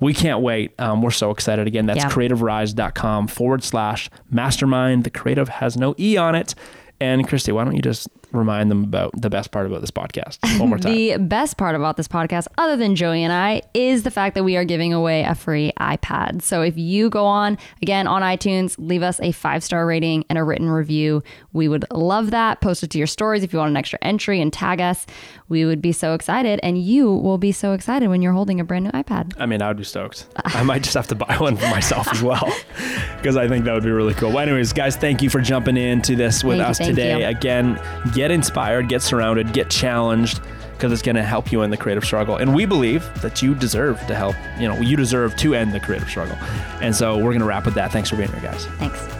we 0.00 0.14
can't 0.14 0.40
wait. 0.40 0.72
Um, 0.80 1.02
we're 1.02 1.10
so 1.10 1.30
excited. 1.30 1.66
Again, 1.66 1.86
that's 1.86 1.98
Yeah. 2.04 2.10
creativerise.com 2.10 3.28
forward 3.28 3.62
slash 3.62 4.10
mastermind. 4.30 5.04
The 5.04 5.10
creative 5.10 5.48
has 5.48 5.76
no 5.76 5.94
E 5.98 6.16
on 6.16 6.34
it. 6.34 6.54
And 7.00 7.26
Christy, 7.26 7.52
why 7.52 7.64
don't 7.64 7.74
you 7.76 7.82
just 7.82 8.08
remind 8.32 8.70
them 8.70 8.84
about 8.84 9.12
the 9.20 9.30
best 9.30 9.50
part 9.50 9.66
about 9.66 9.80
this 9.80 9.90
podcast 9.90 10.38
one 10.60 10.68
more 10.68 10.78
time? 10.78 10.94
The 10.94 11.16
best 11.18 11.56
part 11.56 11.74
about 11.74 11.96
this 11.96 12.08
podcast, 12.08 12.46
other 12.58 12.76
than 12.76 12.94
Joey 12.96 13.22
and 13.22 13.32
I, 13.32 13.62
is 13.74 14.02
the 14.02 14.10
fact 14.10 14.34
that 14.34 14.44
we 14.44 14.56
are 14.56 14.64
giving 14.64 14.92
away 14.92 15.22
a 15.22 15.34
free 15.34 15.72
iPad. 15.78 16.42
So 16.42 16.62
if 16.62 16.76
you 16.76 17.10
go 17.10 17.24
on, 17.24 17.58
again, 17.82 18.06
on 18.06 18.22
iTunes, 18.22 18.76
leave 18.78 19.02
us 19.02 19.20
a 19.20 19.32
five 19.32 19.62
star 19.64 19.86
rating 19.86 20.24
and 20.28 20.38
a 20.38 20.44
written 20.44 20.68
review. 20.68 21.22
We 21.52 21.68
would 21.68 21.84
love 21.92 22.30
that. 22.30 22.60
Post 22.60 22.82
it 22.82 22.90
to 22.90 22.98
your 22.98 23.06
stories 23.06 23.42
if 23.42 23.52
you 23.52 23.58
want 23.58 23.70
an 23.70 23.76
extra 23.76 23.98
entry 24.02 24.40
and 24.40 24.52
tag 24.52 24.80
us. 24.80 25.06
We 25.48 25.64
would 25.64 25.82
be 25.82 25.92
so 25.92 26.14
excited. 26.14 26.60
And 26.62 26.78
you 26.78 27.10
will 27.12 27.38
be 27.38 27.52
so 27.52 27.72
excited 27.72 28.08
when 28.08 28.22
you're 28.22 28.32
holding 28.32 28.60
a 28.60 28.64
brand 28.64 28.84
new 28.84 28.90
iPad. 28.92 29.34
I 29.38 29.46
mean, 29.46 29.62
I 29.62 29.68
would 29.68 29.76
be 29.76 29.84
stoked. 29.84 30.26
I 30.44 30.62
might 30.62 30.82
just 30.82 30.94
have 30.94 31.08
to 31.08 31.14
buy 31.14 31.36
one 31.36 31.56
for 31.56 31.68
myself 31.68 32.08
as 32.12 32.22
well 32.22 32.52
because 33.16 33.36
I 33.36 33.48
think 33.48 33.64
that 33.64 33.74
would 33.74 33.82
be 33.82 33.90
really 33.90 34.14
cool. 34.14 34.30
Well, 34.30 34.40
anyways, 34.40 34.72
guys, 34.72 34.96
thank 34.96 35.22
you 35.22 35.30
for 35.30 35.40
jumping 35.40 35.76
into 35.76 36.16
this 36.16 36.44
with 36.44 36.58
Thank 36.58 36.70
us 36.70 36.78
thank 36.78 36.90
today. 36.90 37.20
you. 37.20 37.26
Again, 37.26 37.80
get 38.20 38.30
inspired, 38.30 38.86
get 38.86 39.00
surrounded, 39.00 39.50
get 39.54 39.70
challenged 39.70 40.42
because 40.72 40.92
it's 40.92 41.00
going 41.00 41.16
to 41.16 41.22
help 41.22 41.50
you 41.50 41.62
in 41.62 41.70
the 41.70 41.76
creative 41.76 42.04
struggle. 42.04 42.36
And 42.36 42.54
we 42.54 42.66
believe 42.66 43.02
that 43.22 43.40
you 43.40 43.54
deserve 43.54 43.98
to 44.08 44.14
help, 44.14 44.36
you 44.58 44.68
know, 44.68 44.78
you 44.78 44.94
deserve 44.94 45.36
to 45.36 45.54
end 45.54 45.72
the 45.72 45.80
creative 45.80 46.08
struggle. 46.08 46.36
And 46.82 46.94
so 46.94 47.16
we're 47.16 47.32
going 47.32 47.40
to 47.40 47.46
wrap 47.46 47.64
with 47.64 47.74
that. 47.76 47.92
Thanks 47.92 48.10
for 48.10 48.16
being 48.16 48.30
here, 48.30 48.42
guys. 48.42 48.66
Thanks. 48.76 49.19